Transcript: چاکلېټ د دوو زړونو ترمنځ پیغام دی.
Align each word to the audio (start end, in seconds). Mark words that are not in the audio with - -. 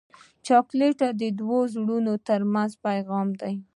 چاکلېټ 0.47 0.99
د 1.21 1.23
دوو 1.39 1.59
زړونو 1.73 2.13
ترمنځ 2.27 2.71
پیغام 2.85 3.27
دی. 3.41 3.55